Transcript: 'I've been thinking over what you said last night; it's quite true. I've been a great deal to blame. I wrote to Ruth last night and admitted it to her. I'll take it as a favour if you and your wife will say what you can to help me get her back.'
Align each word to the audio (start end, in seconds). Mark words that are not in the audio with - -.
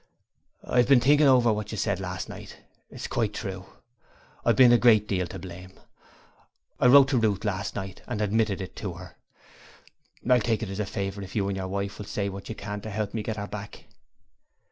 'I've 0.67 0.87
been 0.87 0.99
thinking 0.99 1.27
over 1.27 1.53
what 1.53 1.71
you 1.71 1.77
said 1.77 1.99
last 1.99 2.27
night; 2.27 2.57
it's 2.89 3.05
quite 3.05 3.35
true. 3.35 3.67
I've 4.43 4.55
been 4.55 4.71
a 4.71 4.77
great 4.79 5.07
deal 5.07 5.27
to 5.27 5.37
blame. 5.37 5.79
I 6.79 6.87
wrote 6.87 7.09
to 7.09 7.19
Ruth 7.19 7.45
last 7.45 7.75
night 7.75 8.01
and 8.07 8.19
admitted 8.19 8.61
it 8.61 8.75
to 8.77 8.93
her. 8.93 9.15
I'll 10.27 10.39
take 10.41 10.63
it 10.63 10.69
as 10.69 10.79
a 10.79 10.87
favour 10.87 11.21
if 11.21 11.35
you 11.35 11.47
and 11.49 11.55
your 11.57 11.67
wife 11.67 11.99
will 11.99 12.05
say 12.05 12.29
what 12.29 12.49
you 12.49 12.55
can 12.55 12.81
to 12.81 12.89
help 12.89 13.13
me 13.13 13.21
get 13.21 13.37
her 13.37 13.45
back.' 13.45 13.85